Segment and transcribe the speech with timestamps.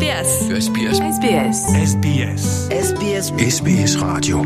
[0.00, 0.30] SBS.
[0.48, 0.98] SBS.
[1.12, 1.60] SBS.
[1.92, 2.44] SBS.
[2.88, 3.26] SBS
[3.56, 4.36] SBS Radio.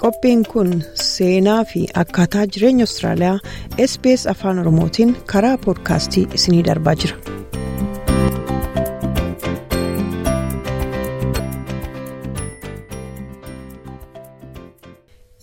[0.00, 3.38] Qophiin kun seenaa fi akkaataa jireenya Austraaliyaa
[3.86, 7.16] SBS Afaan Oromootiin karaa poodkaastii isiniif darbaa jira.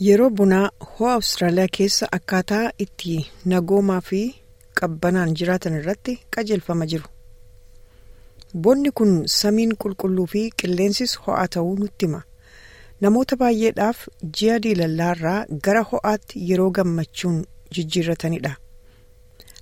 [0.07, 3.15] Yeroo bunaa ho'a Austraaliyaa keessa akkaataa itti
[3.53, 4.21] nagoomaa fi
[4.81, 7.07] qabbanaan jiraatan irratti qajeelfama jiru.
[8.63, 12.21] Bonni kun samiin qulqulluu fi qilleensis ho'aa ta'uu nutti hima.
[13.01, 14.05] Namoota baay'eedhaaf
[14.39, 17.41] ji'a diilallaarraa gara ho'aatti yeroo gammachuun
[17.77, 18.53] jijjiirratanidha.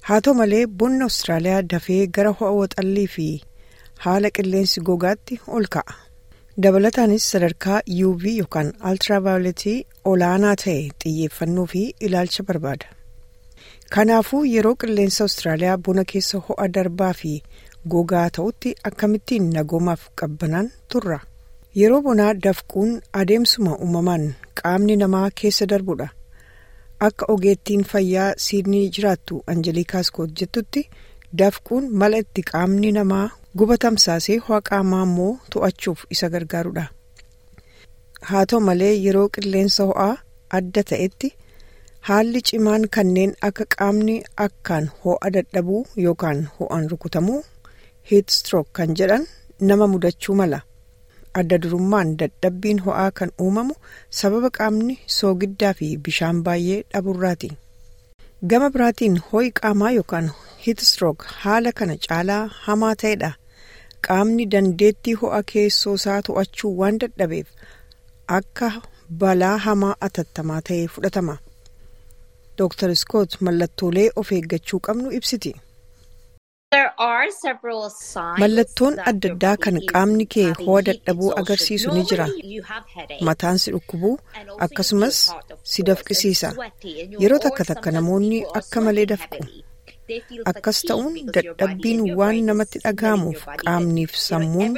[0.08, 3.28] Haa ta'u malee bonni Austraaliyaa dafee gara ho'a waxallii fi
[4.06, 5.94] haala qilleensi gogaatti ol ka'a.
[6.62, 12.86] Dabalataanis sadarkaa UV yookaan ultravioletii olaanaa ta'e xiyyeeffannoo fi ilaalcha barbaada.
[13.96, 17.32] Kanaafuu yeroo qilleensa Austraaliyaa bona keessa ho'a darbaa fi
[17.96, 21.20] gogaa ta'utti akkamittiin nagoomaaf qabbanaan turra.
[21.82, 24.30] Yeroo bonaa dafquun adeemsuma uumamaan
[24.62, 26.08] qaamni namaa keessa darbudha.
[27.00, 30.90] Akka ogeettiin fayyaa siidnii jiraattu Anjeliikaas jettutti
[31.38, 36.86] dafquun mala itti qaamni namaa guba tamsaasee ho'a qaamaa immoo to'achuuf isa gargaarudha.
[38.30, 40.12] Haa ta'u malee yeroo qilleensa ho'aa
[40.60, 41.30] adda ta'etti
[42.10, 47.40] haalli cimaan kanneen akka qaamni akkaan ho'a dadhabuu yookaan ho'aan rukutamuu
[48.12, 49.24] heat stroke kan jedhan
[49.72, 50.60] nama mudachuu mala.
[51.42, 53.74] adda durummaan dadhabbiin ho'aa kan uumamu
[54.22, 57.50] sababa qaamni soogiddaa fi bishaan baay'ee dhaburraati.
[58.50, 60.28] Gama biraatiin ho'i qaamaa yookaan
[60.66, 63.30] hiitstrook haala kana caalaa hamaa ta'edha.
[64.08, 67.48] Qaamni dandeettii ho'a keessoo isaa to'achuu waan dadhabeef
[68.38, 68.70] akka
[69.24, 71.36] balaa hamaa atattamaa ta'e fudhatama.
[72.62, 72.96] Dr.
[73.04, 75.54] Scott mallattoolee of eeggachuu qabnu ibsiti.
[78.42, 82.26] Mallattoon adda addaa kan qaamni kee ho'a dadhabuu agarsiisu ni jira.
[83.28, 84.14] Mataan si dhukkubuu
[84.68, 85.18] akkasumas
[85.74, 86.50] si dafqisiisa.
[87.24, 89.38] Yeroo takka takka namoonni akka malee dafqu.
[90.52, 94.74] Akkas ta'uun dadhabbiin waan namatti dhaga'amuuf qaamniif sammuun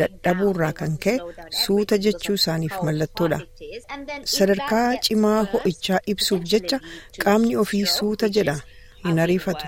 [0.00, 1.16] dadhabuurraa kan ka'e
[1.62, 3.38] suuta jechuu isaaniif mallattoodha.
[4.36, 6.78] Sadarkaa cimaa ho'ichaa ibsuuf jecha
[7.24, 8.56] qaamni ofii suuta jedha.
[9.06, 9.66] hin ariifatu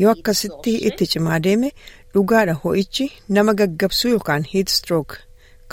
[0.00, 1.68] yoo akkasitti itti cimaa deeme
[2.14, 3.06] dhugaadha ho'ichi
[3.36, 5.14] nama gaggabsuu yookaan heat stroke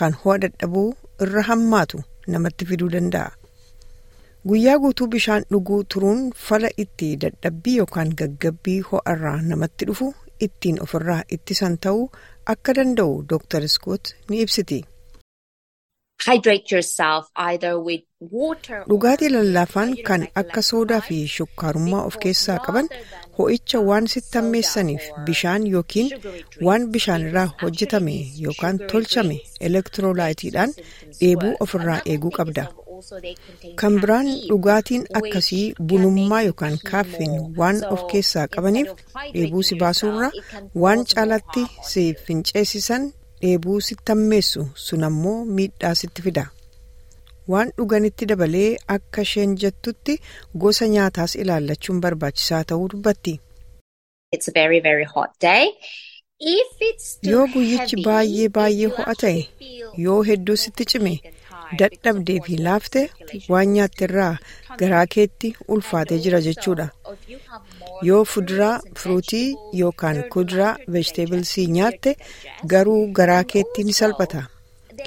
[0.02, 0.86] kan ho'a dadhabuu
[1.26, 1.98] irra hammaatu
[2.36, 3.30] namatti fiduu danda'a.
[4.50, 10.08] Guyyaa guutuu bishaan dhuguu turuun fala itti dadhabbii yookaan gaggabbii ho'arraa namatti dhufu
[10.48, 12.08] ittiin ofirraa ittisan ta'uu
[12.56, 13.68] akka danda'u Dr.
[13.76, 14.80] Scott ni ibsiti.
[18.90, 22.90] Dhugaatii lallaafaan kan akka soodaa fi shukkaarummaa of keessaa qaban
[23.38, 26.12] ho'icha waan sittammeessaniif bishaan yookiin
[26.68, 28.16] waan bishaan irraa hojjetame
[28.46, 30.76] yookaan tolchame elektiroolaayitiidhaan
[31.22, 32.68] dheebuu ofirraa eeguu qabda.
[33.82, 38.90] Kan biraan dhugaatiin akkasii bunummaa yookaan kaaffeen waan of keessaa qabaniif
[39.34, 40.30] dheebuu si baasuurra
[40.86, 43.04] waan caalatti si finceessisan
[43.42, 46.46] dheebuu sittammeessu sun ammoo miidhaa sitti fida.
[47.52, 50.14] Waan dhuganitti dabalee akka isheen jettutti
[50.66, 53.34] gosa nyaataas ilaallachuun barbaachisaa ta'uu dubbatti.
[57.32, 59.42] Yoo guyyichi baay'ee baay'ee ho'a ta'e
[60.06, 61.12] yoo hedduu sitti cime
[61.80, 63.02] dadhabdee fi laafte
[63.52, 64.34] waan nyaatte irraa
[64.80, 66.88] garaa keetti ulfaatee jira jechuudha.
[68.10, 69.48] Yoo fuduraa firuutii
[69.82, 72.16] yookaan kuduraa veejiteebilsii nyaatte
[72.74, 74.44] garuu garaa keetti ni salphata.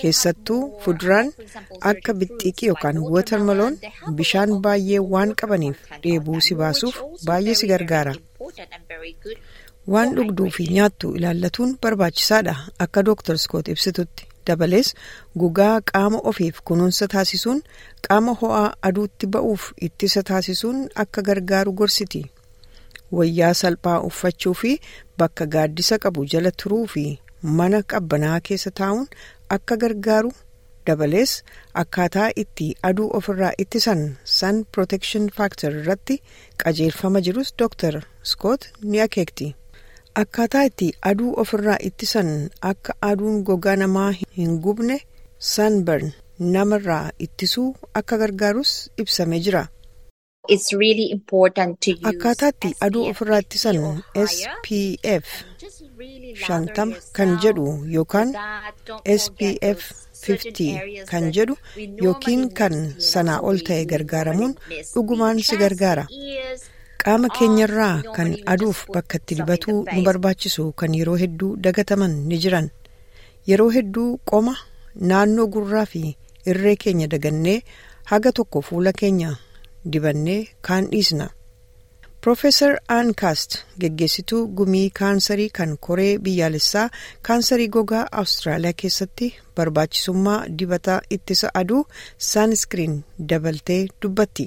[0.00, 1.28] Keessattuu fuduraan
[1.90, 3.76] akka bixxiiqii yookaan watermeloon
[4.20, 6.96] bishaan baay'ee waan qabaniif dheebuu si baasuuf
[7.26, 8.14] baay'ee si gargaara.
[9.92, 12.54] Waan dhugduu fi nyaattu ilaallatuun barbaachisaadha
[12.86, 13.36] akka Dr.
[13.44, 14.24] Scott ibsitutti.
[14.46, 14.88] Dabalees
[15.42, 17.60] gogaa qaama ofiif kunuunsa taasisuun
[18.08, 22.22] qaama ho'aa aduutti ba'uuf ittisa taasisuun akka gargaaru gorsiti.
[23.18, 24.72] Wayyaa salphaa uffachuu fi
[25.18, 27.04] bakka gaaddisa qabu jala turuu fi
[27.58, 29.06] mana qabbanaa keessa taa'uun
[29.56, 30.30] akka gargaaru
[30.88, 31.32] dabalees
[31.82, 34.00] akkaataa itti aduu ofirraa ittisan
[34.36, 36.16] sun protection factor irratti
[36.64, 37.94] qajeelfama jirus Dr.
[38.32, 39.46] Scott ni akeekti.
[40.22, 42.28] Akkaataa itti aduu ofirraa ittisan
[42.70, 44.96] akka aduun gogaa namaa hin gubne
[45.52, 46.12] sunburn
[46.56, 47.66] namarraa ittisuu
[48.00, 48.74] akka gargaarus
[49.04, 49.62] ibsamee jira.
[52.12, 53.78] Akkaataa itti aduu ofirraa ittisan
[54.26, 55.26] SPF
[56.46, 58.30] shantama kan jedhu yookaan
[59.18, 59.80] SPF
[60.24, 61.54] 50 kan jedhu
[62.04, 62.74] yookiin kan
[63.10, 64.54] sanaa ol ta'e gargaaramuun
[64.94, 66.06] dhugumaan si gargaara.
[67.02, 72.68] Qaama keenyarraa kan aduuf bakka itti dibatuu nu barbaachisu kan yeroo hedduu dagataman ni jiran.
[73.48, 74.54] Yeroo hedduu qoma
[75.10, 76.02] naannoo gurraa fi
[76.52, 77.58] irree keenya dagannee
[78.12, 79.30] haga tokko fuula keenya
[79.92, 81.26] dibannee kaan dhiisna.
[82.24, 86.88] Profeesar Aankaast geggeessituu gumii kaansarii kan koree biyyaalessaa
[87.28, 91.82] kaansarii gogaa Awustiraaliyaa keessatti barbaachisummaa dibata ittisa aduu
[92.30, 92.94] saaniskiriin
[93.32, 94.46] dabaltee dubbatti.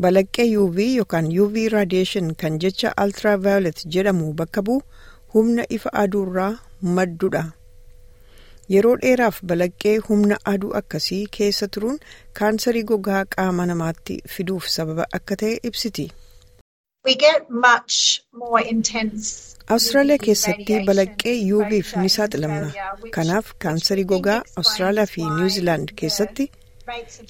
[0.00, 4.80] Balaqqee UV yookaan UV radiation kan jecha ultraviolet jedhamu bakka bu'u
[5.34, 6.52] humna ifa aduurraa
[6.82, 7.42] maddudha.
[8.72, 11.98] Yeroo dheeraaf balaqqee humna aduu akkasii keessa turuun
[12.40, 16.06] kaansarii gogaa qaama namaatti fiduuf sababa akka ta'e ibsiti.
[19.72, 22.68] Awustiraaliyaa keessatti balaqqee UVf ni saaxilamna.
[23.16, 26.50] Kanaaf kaansarii gogaa Awustiraaliyaa fi Niwuziilaand keessatti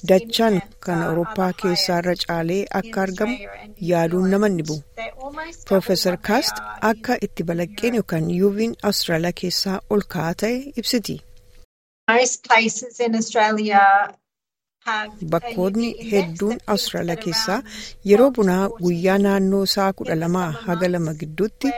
[0.09, 0.55] dachaan
[0.85, 3.35] kan Awurooppaa keessaarra caalee akka argamu
[3.89, 4.79] yaaduun nama ni bu'u.
[6.29, 6.55] Kaast
[6.91, 11.15] akka itti balaqqeen yookaan UV'n Awustiraaliyaa keessaa ol ka'aa ta'e ibsiti.
[15.33, 17.57] Bakkoonni hedduun Awustiraaliyaa keessaa
[18.09, 21.71] yeroo bunaa guyyaa naannoo sa'a kudha lamaa haga lama gidduutti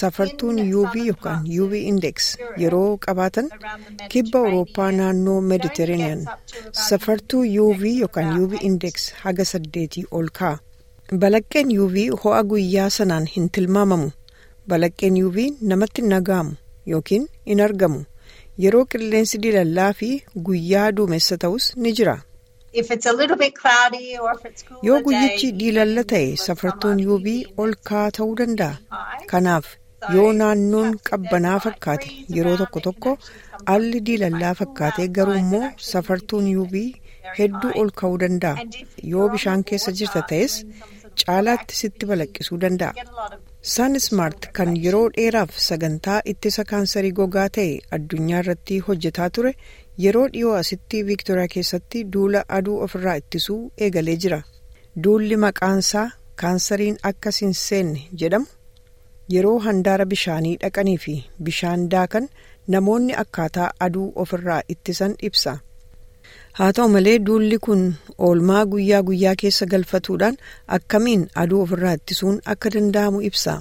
[0.00, 2.28] safartuun UV yookaan UV index
[2.64, 3.48] yeroo qabaatan
[4.14, 6.22] kibba Awurooppaa naannoo Mediterranean
[6.88, 10.58] safartuu UV yookaan UV index haga saddeetii ol ka'a.
[11.24, 14.10] Balaqqeen UV ho'a guyyaa sanaan hin tilmaamamu.
[14.68, 15.38] Balaqqeen UV
[15.72, 16.52] namatti nagaamu
[16.92, 18.04] yookiin hin argamu.
[18.66, 20.12] Yeroo qilleensi dilallaa fi
[20.48, 22.16] guyyaa duumessa ta'us ni jira.
[24.88, 27.26] Yoo guyyichi diilalla ta'e safartuun UV
[27.64, 28.74] ol ka'aa ta'uu danda'a.
[29.32, 29.66] Kanaaf
[30.14, 33.12] yoo naannoon qabbanaa fakkaate yeroo tokko tokko
[33.74, 36.74] alli diilallaa fakkaate garuu immoo safartuun UV
[37.38, 38.56] hedduu ol ka'uu danda'a.
[39.14, 40.58] Yoo bishaan keessa jirta ta'es
[41.24, 42.92] caalaatti sitti balaqqisuu danda'a.
[43.72, 49.52] Sun Smart kan yeroo dheeraaf sagantaa ittisa kaansarii gogaa ta'e addunyaa irratti hojjetaa ture
[50.06, 54.40] yeroo dhiyoo asitti Viiktooriyaa keessatti duula aduu ofirraa ittisuu eegalee jira.
[55.04, 56.04] Duulli maqaansaa
[56.42, 58.46] kaansariin akkas hin seenne jedhamu
[59.36, 61.14] yeroo handaara bishaanii dhaqanii fi
[61.48, 62.28] bishaan daakan
[62.76, 65.56] namoonni akkaataa aduu ofirraa ittisan ibsa.
[66.58, 67.82] Haa ta'u malee duulli kun
[68.26, 70.36] oolmaa guyyaa guyyaa keessa galfatuudhaan
[70.76, 73.54] akkamiin aduu ofirraa ittisuun akka danda'amu ibsa.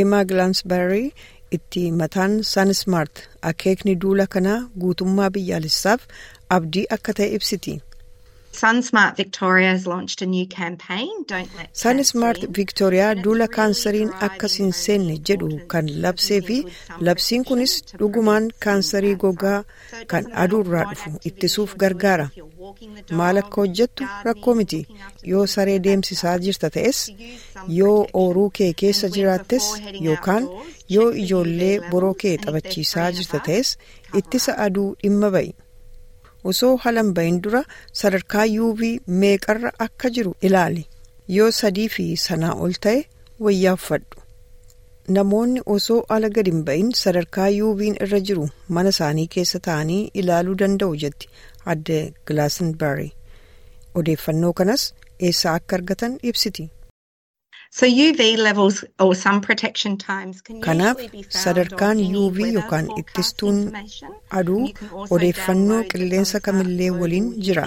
[0.00, 1.04] Emma Glansberry
[1.58, 3.22] itti mataan Sunsmart
[3.52, 6.00] akeekni duula kanaa guutummaa biyyaalessaaf
[6.56, 7.74] abdii akka ta'e ibsiti.
[11.72, 16.56] Sunsmart Victoria duula kaansariin akkas hin seenne jedhu kan labsee fi
[17.08, 19.58] labsiin kunis dhugumaan kaansarii gogaa
[20.12, 22.26] kan aduurraa dhufu ittisuuf gargaara.
[23.20, 24.80] Maal akka hojjettu rakkoo miti.
[25.32, 26.98] Yoo saree deemsisaa jirta ta'es,
[27.78, 29.70] yoo ooruu kee keessa jiraattes
[30.08, 30.48] yookaan
[30.96, 33.76] yoo ijoollee boroo kee taphachiisaa jirta ta'es
[34.22, 35.50] ittisa aduu dhimma ba'i.
[36.52, 37.62] Osoo halan bahin dura
[38.02, 38.80] sadarkaa UV
[39.22, 40.84] meeqarra akka jiru ilaali.
[41.36, 43.00] Yoo sadii fi sanaa ol ta'e
[43.46, 44.22] wayyaa uffadhu.
[45.16, 48.46] Namoonni osoo ala gadi hin bahin sadarkaa UV'n irra jiru
[48.78, 51.30] mana isaanii keessa taa'anii ilaaluu danda'u jetti
[51.74, 51.98] adde
[52.30, 53.08] Glastonbury.
[53.98, 54.82] Odeeffannoo kanas
[55.28, 56.68] eessaa akka argatan ibsiti.
[60.64, 60.98] Kanaaf
[61.42, 63.58] sadarkaan UV yookaan ittistuun
[64.38, 64.62] aduu
[65.16, 67.66] odeeffannoo qilleensa kamillee waliin jira.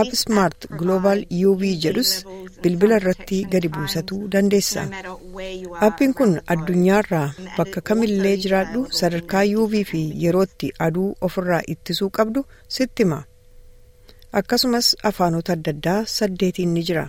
[0.00, 2.10] App Smart Global UV jedhus
[2.62, 4.84] bilbila irratti gadi buusatuu dandeessa.
[5.88, 12.44] Appiin kun addunyaarraa bakka kamillee jiraadhu sadarkaa UV fi yerootti aduu ofirraa ittisuu qabdu
[12.78, 13.22] sitti hima.
[14.42, 17.08] Akkasumas afaanota adda addaa saddeetiin ni jira.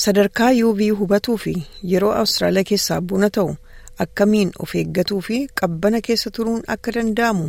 [0.00, 1.52] Sadarkaa UV hubatuu fi
[1.92, 3.54] yeroo Awustiraaliyaa keessaa buna ta'u
[4.04, 7.48] akkamiin of eeggatuu fi qabbana keessa turuun akka danda'amu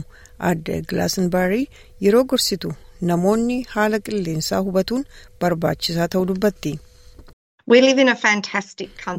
[0.51, 1.61] adde Glastonbury
[2.07, 2.73] yeroo gorsitu
[3.13, 5.07] namoonni haala qilleensaa hubatuun
[5.45, 6.73] barbaachisaa ta'uu dubbatti.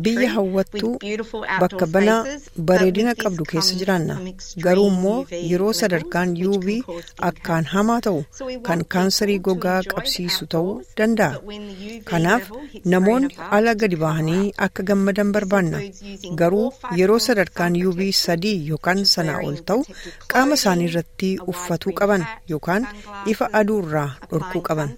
[0.04, 0.98] Biyya hawwattuu
[1.60, 2.06] bakka but
[2.68, 4.14] bareedina qabdu keessa jiraanna.
[4.66, 6.68] Garuu immoo yeroo sadarkaan UV
[7.28, 8.20] akkaan hamaa ta'u
[8.68, 11.40] kan kaansarii gogaa qabsiisu ta'uu danda'a.
[12.10, 12.46] Kanaaf
[12.94, 15.82] namoonni ala gadi bahanii akka gammadan barbaanna.
[16.42, 16.70] Garuu
[17.02, 19.82] yeroo sadarkaan UV sadii yookaan sanaa ol ta'u
[20.34, 22.22] qaama isaanii irratti uffatuu qaban
[22.54, 22.86] yookaan
[23.34, 24.90] ifa aduurraa dhorkuu applying qaban.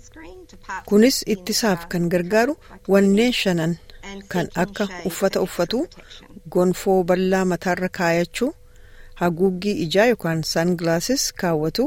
[0.89, 2.55] Kunis ittisaaf kan gargaaru
[2.93, 3.73] wanneen shanan
[4.33, 5.79] kan akka uffata uffatu,
[6.53, 8.51] gonfoo bal'aa mataarra kaayachuu,
[9.21, 11.85] haguuggii ijaa yookaan saangilaasis kaawwatu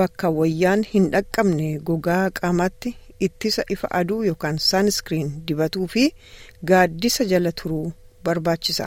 [0.00, 2.90] bakka wayyaan hin dhaqqabne gogaa qaamaatti
[3.26, 6.04] ittisa ifa aduu yookaan saaniskiriin dibatuu fi
[6.70, 7.86] gaaddisa jala turuu
[8.24, 8.86] barbaachisa.